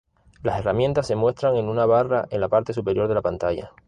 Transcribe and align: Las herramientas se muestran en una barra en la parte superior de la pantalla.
Las 0.41 0.57
herramientas 0.57 1.05
se 1.05 1.15
muestran 1.15 1.57
en 1.57 1.69
una 1.69 1.85
barra 1.85 2.25
en 2.31 2.41
la 2.41 2.49
parte 2.49 2.73
superior 2.73 3.07
de 3.07 3.13
la 3.13 3.21
pantalla. 3.21 3.71